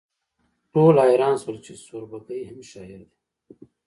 ټول 0.73 0.95
حیران 1.05 1.35
شول 1.41 1.57
چې 1.65 1.71
سوربګی 1.85 2.41
هم 2.49 2.59
شاعر 2.71 3.01
دی 3.09 3.15